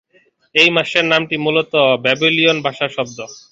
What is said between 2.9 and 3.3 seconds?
শব্দ।